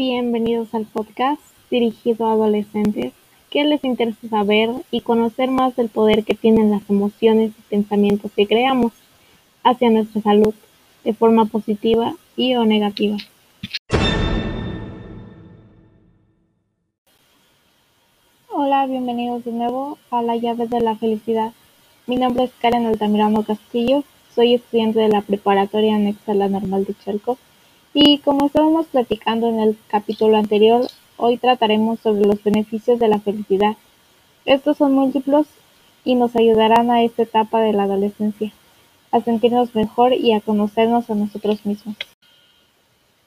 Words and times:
bienvenidos 0.00 0.74
al 0.74 0.86
podcast 0.86 1.42
dirigido 1.70 2.26
a 2.26 2.32
adolescentes 2.32 3.12
que 3.50 3.64
les 3.64 3.84
interesa 3.84 4.28
saber 4.30 4.70
y 4.90 5.02
conocer 5.02 5.50
más 5.50 5.76
del 5.76 5.90
poder 5.90 6.24
que 6.24 6.34
tienen 6.34 6.70
las 6.70 6.88
emociones 6.88 7.50
y 7.50 7.62
pensamientos 7.68 8.32
que 8.34 8.46
creamos 8.46 8.92
hacia 9.62 9.90
nuestra 9.90 10.22
salud 10.22 10.54
de 11.04 11.12
forma 11.12 11.44
positiva 11.44 12.14
y 12.34 12.54
o 12.54 12.64
negativa. 12.64 13.18
Hola, 18.48 18.86
bienvenidos 18.86 19.44
de 19.44 19.52
nuevo 19.52 19.98
a 20.10 20.22
La 20.22 20.36
llave 20.36 20.66
de 20.66 20.80
la 20.80 20.96
felicidad. 20.96 21.52
Mi 22.06 22.16
nombre 22.16 22.44
es 22.44 22.52
Karen 22.62 22.86
Altamirano 22.86 23.42
Castillo, 23.42 24.02
soy 24.34 24.54
estudiante 24.54 24.98
de 24.98 25.08
la 25.08 25.20
preparatoria 25.20 25.96
anexa 25.96 26.32
a 26.32 26.36
la 26.36 26.48
normal 26.48 26.86
de 26.86 26.94
Chalco 27.04 27.36
y 27.92 28.18
como 28.18 28.46
estábamos 28.46 28.86
platicando 28.86 29.48
en 29.48 29.58
el 29.58 29.76
capítulo 29.88 30.36
anterior, 30.36 30.86
hoy 31.16 31.38
trataremos 31.38 31.98
sobre 32.00 32.24
los 32.24 32.42
beneficios 32.42 33.00
de 33.00 33.08
la 33.08 33.18
felicidad. 33.18 33.76
Estos 34.44 34.76
son 34.76 34.94
múltiples 34.94 35.46
y 36.04 36.14
nos 36.14 36.36
ayudarán 36.36 36.90
a 36.90 37.02
esta 37.02 37.22
etapa 37.22 37.60
de 37.60 37.72
la 37.72 37.84
adolescencia, 37.84 38.52
a 39.10 39.20
sentirnos 39.20 39.74
mejor 39.74 40.14
y 40.14 40.32
a 40.32 40.40
conocernos 40.40 41.10
a 41.10 41.16
nosotros 41.16 41.66
mismos. 41.66 41.96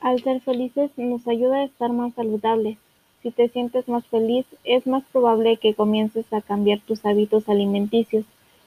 Al 0.00 0.22
ser 0.22 0.40
felices 0.40 0.90
nos 0.96 1.26
ayuda 1.28 1.58
a 1.58 1.64
estar 1.64 1.92
más 1.92 2.14
saludables. 2.14 2.78
Si 3.22 3.30
te 3.30 3.48
sientes 3.48 3.88
más 3.88 4.06
feliz, 4.06 4.46
es 4.64 4.86
más 4.86 5.04
probable 5.12 5.56
que 5.56 5.74
comiences 5.74 6.32
a 6.32 6.40
cambiar 6.40 6.80
tus 6.80 7.04
hábitos 7.04 7.48
alimenticios, 7.48 8.24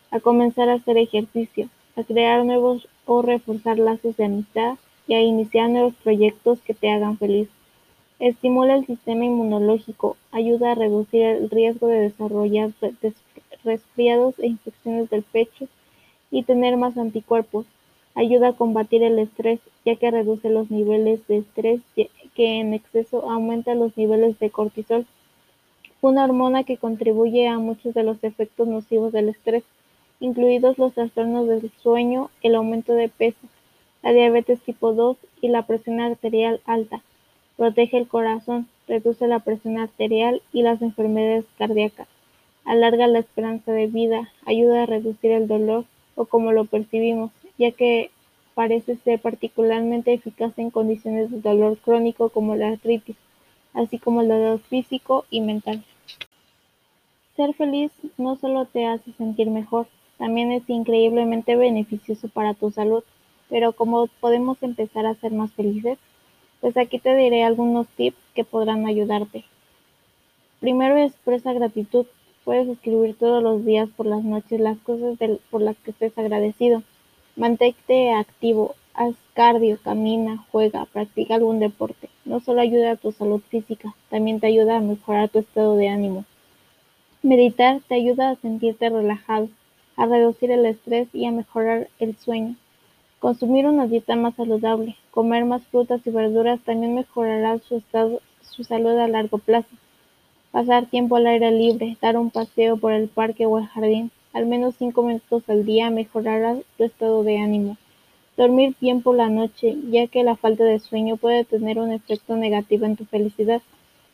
a 0.09 0.19
comenzar 0.19 0.69
a 0.69 0.75
hacer 0.75 0.97
ejercicio, 0.97 1.69
a 1.95 2.03
crear 2.03 2.43
nuevos 2.45 2.87
o 3.05 3.21
reforzar 3.21 3.77
lazos 3.77 4.15
de 4.17 4.25
amistad 4.25 4.77
y 5.07 5.13
a 5.13 5.21
iniciar 5.21 5.69
nuevos 5.69 5.93
proyectos 6.03 6.61
que 6.61 6.73
te 6.73 6.89
hagan 6.89 7.17
feliz. 7.17 7.49
Estimula 8.19 8.75
el 8.75 8.85
sistema 8.85 9.25
inmunológico, 9.25 10.15
ayuda 10.31 10.71
a 10.71 10.75
reducir 10.75 11.23
el 11.23 11.49
riesgo 11.49 11.87
de 11.87 12.01
desarrollar 12.01 12.71
resfriados 13.63 14.37
e 14.39 14.47
infecciones 14.47 15.09
del 15.09 15.23
pecho 15.23 15.67
y 16.29 16.43
tener 16.43 16.77
más 16.77 16.97
anticuerpos. 16.97 17.65
Ayuda 18.13 18.49
a 18.49 18.53
combatir 18.53 19.03
el 19.03 19.17
estrés, 19.19 19.59
ya 19.85 19.95
que 19.95 20.11
reduce 20.11 20.49
los 20.49 20.69
niveles 20.69 21.25
de 21.27 21.37
estrés 21.37 21.81
que 21.95 22.59
en 22.59 22.73
exceso 22.73 23.29
aumenta 23.29 23.73
los 23.73 23.95
niveles 23.97 24.37
de 24.39 24.49
cortisol, 24.49 25.05
una 26.01 26.23
hormona 26.23 26.63
que 26.63 26.77
contribuye 26.77 27.47
a 27.47 27.59
muchos 27.59 27.93
de 27.93 28.03
los 28.03 28.23
efectos 28.23 28.67
nocivos 28.67 29.11
del 29.11 29.29
estrés, 29.29 29.63
incluidos 30.19 30.77
los 30.77 30.93
trastornos 30.93 31.47
del 31.47 31.71
sueño, 31.81 32.29
el 32.41 32.55
aumento 32.55 32.93
de 32.93 33.09
peso, 33.09 33.37
la 34.01 34.13
diabetes 34.13 34.61
tipo 34.61 34.93
2 34.93 35.17
y 35.41 35.49
la 35.49 35.65
presión 35.65 35.99
arterial 35.99 36.61
alta. 36.65 37.01
Protege 37.57 37.97
el 37.97 38.07
corazón, 38.07 38.67
reduce 38.87 39.27
la 39.27 39.39
presión 39.39 39.77
arterial 39.77 40.41
y 40.51 40.63
las 40.63 40.81
enfermedades 40.81 41.45
cardíacas. 41.57 42.07
Alarga 42.65 43.07
la 43.07 43.19
esperanza 43.19 43.71
de 43.71 43.87
vida, 43.87 44.31
ayuda 44.45 44.83
a 44.83 44.85
reducir 44.85 45.31
el 45.31 45.47
dolor 45.47 45.85
o 46.15 46.25
como 46.25 46.51
lo 46.51 46.65
percibimos, 46.65 47.31
ya 47.57 47.71
que 47.71 48.11
parece 48.53 48.97
ser 48.97 49.19
particularmente 49.19 50.13
eficaz 50.13 50.57
en 50.57 50.71
condiciones 50.71 51.31
de 51.31 51.39
dolor 51.41 51.77
crónico 51.77 52.29
como 52.29 52.55
la 52.55 52.69
artritis, 52.69 53.15
así 53.73 53.97
como 53.97 54.21
el 54.21 54.27
dolor 54.27 54.59
físico 54.59 55.25
y 55.29 55.41
mental. 55.41 55.83
Ser 57.35 57.53
feliz 57.53 57.91
no 58.17 58.35
solo 58.35 58.65
te 58.65 58.85
hace 58.85 59.13
sentir 59.13 59.49
mejor, 59.49 59.87
también 60.17 60.51
es 60.51 60.69
increíblemente 60.69 61.55
beneficioso 61.55 62.27
para 62.27 62.53
tu 62.53 62.69
salud. 62.71 63.03
Pero 63.51 63.73
¿cómo 63.73 64.07
podemos 64.21 64.63
empezar 64.63 65.05
a 65.05 65.15
ser 65.15 65.33
más 65.33 65.51
felices? 65.51 65.99
Pues 66.61 66.77
aquí 66.77 66.99
te 66.99 67.13
diré 67.15 67.43
algunos 67.43 67.85
tips 67.89 68.17
que 68.33 68.45
podrán 68.45 68.87
ayudarte. 68.87 69.43
Primero 70.61 70.97
expresa 70.97 71.51
gratitud. 71.51 72.05
Puedes 72.45 72.69
escribir 72.69 73.17
todos 73.17 73.43
los 73.43 73.65
días 73.65 73.89
por 73.89 74.05
las 74.05 74.23
noches 74.23 74.61
las 74.61 74.77
cosas 74.79 75.17
por 75.49 75.61
las 75.61 75.75
que 75.79 75.91
estés 75.91 76.17
agradecido. 76.17 76.81
Mantente 77.35 78.13
activo, 78.13 78.75
haz 78.93 79.15
cardio, 79.33 79.77
camina, 79.83 80.45
juega, 80.49 80.85
practica 80.85 81.35
algún 81.35 81.59
deporte. 81.59 82.09
No 82.23 82.39
solo 82.39 82.61
ayuda 82.61 82.91
a 82.91 82.95
tu 82.95 83.11
salud 83.11 83.41
física, 83.49 83.93
también 84.09 84.39
te 84.39 84.47
ayuda 84.47 84.77
a 84.77 84.81
mejorar 84.81 85.27
tu 85.27 85.39
estado 85.39 85.75
de 85.75 85.89
ánimo. 85.89 86.23
Meditar 87.21 87.81
te 87.87 87.95
ayuda 87.95 88.29
a 88.29 88.35
sentirte 88.37 88.89
relajado, 88.89 89.49
a 89.97 90.05
reducir 90.05 90.51
el 90.51 90.65
estrés 90.65 91.09
y 91.13 91.25
a 91.25 91.31
mejorar 91.31 91.89
el 91.99 92.15
sueño. 92.15 92.55
Consumir 93.21 93.67
una 93.67 93.85
dieta 93.85 94.15
más 94.15 94.33
saludable, 94.33 94.95
comer 95.11 95.45
más 95.45 95.61
frutas 95.67 96.01
y 96.05 96.09
verduras 96.09 96.59
también 96.61 96.95
mejorará 96.95 97.59
su, 97.59 97.75
estado, 97.75 98.19
su 98.41 98.63
salud 98.63 98.97
a 98.97 99.07
largo 99.07 99.37
plazo. 99.37 99.69
Pasar 100.49 100.87
tiempo 100.87 101.17
al 101.17 101.27
aire 101.27 101.51
libre, 101.51 101.97
dar 102.01 102.17
un 102.17 102.31
paseo 102.31 102.77
por 102.77 102.93
el 102.93 103.09
parque 103.09 103.45
o 103.45 103.59
el 103.59 103.67
jardín, 103.67 104.09
al 104.33 104.47
menos 104.47 104.73
5 104.79 105.03
minutos 105.03 105.43
al 105.49 105.65
día 105.67 105.91
mejorará 105.91 106.57
tu 106.79 106.83
estado 106.83 107.23
de 107.23 107.37
ánimo. 107.37 107.77
Dormir 108.37 108.73
bien 108.81 109.03
por 109.03 109.15
la 109.15 109.29
noche, 109.29 109.77
ya 109.91 110.07
que 110.07 110.23
la 110.23 110.35
falta 110.35 110.63
de 110.63 110.79
sueño 110.79 111.15
puede 111.15 111.45
tener 111.45 111.77
un 111.77 111.91
efecto 111.91 112.35
negativo 112.37 112.87
en 112.87 112.95
tu 112.95 113.05
felicidad. 113.05 113.61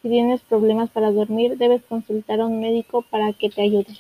Si 0.01 0.09
tienes 0.09 0.41
problemas 0.41 0.90
para 0.90 1.13
dormir, 1.13 1.57
debes 1.57 1.81
consultar 1.84 2.41
a 2.41 2.47
un 2.47 2.59
médico 2.59 3.06
para 3.09 3.31
que 3.31 3.50
te 3.50 3.62
ayude. 3.62 3.96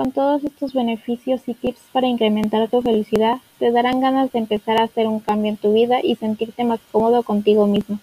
Con 0.00 0.12
todos 0.12 0.42
estos 0.44 0.72
beneficios 0.72 1.42
y 1.46 1.52
tips 1.52 1.82
para 1.92 2.06
incrementar 2.06 2.70
tu 2.70 2.80
felicidad, 2.80 3.36
te 3.58 3.70
darán 3.70 4.00
ganas 4.00 4.32
de 4.32 4.38
empezar 4.38 4.80
a 4.80 4.84
hacer 4.84 5.06
un 5.06 5.20
cambio 5.20 5.50
en 5.50 5.58
tu 5.58 5.74
vida 5.74 5.98
y 6.02 6.16
sentirte 6.16 6.64
más 6.64 6.80
cómodo 6.90 7.22
contigo 7.22 7.66
mismo. 7.66 7.98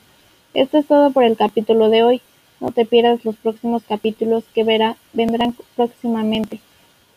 Esto 0.54 0.78
es 0.78 0.86
todo 0.86 1.10
por 1.10 1.24
el 1.24 1.36
capítulo 1.36 1.90
de 1.90 2.04
hoy. 2.04 2.22
No 2.60 2.70
te 2.70 2.86
pierdas 2.86 3.26
los 3.26 3.36
próximos 3.38 3.82
capítulos 3.82 4.44
que 4.54 4.64
verá, 4.64 4.96
vendrán 5.14 5.56
próximamente, 5.76 6.60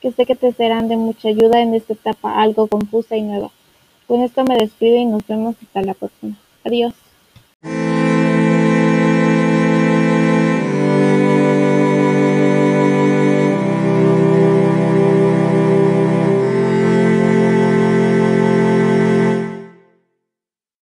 que 0.01 0.13
sé 0.13 0.25
que 0.25 0.35
te 0.35 0.51
serán 0.55 0.89
de 0.89 0.97
mucha 0.97 1.29
ayuda 1.29 1.61
en 1.61 1.75
esta 1.75 1.93
etapa 1.93 2.41
algo 2.41 2.67
confusa 2.67 3.19
y 3.19 3.21
nueva. 3.21 3.51
Con 4.07 4.23
esto 4.23 4.45
me 4.45 4.57
despido 4.57 4.97
y 4.97 5.05
nos 5.05 5.27
vemos 5.27 5.57
hasta 5.63 5.83
la 5.83 5.93
próxima. 5.93 6.37
Adiós. 6.65 6.95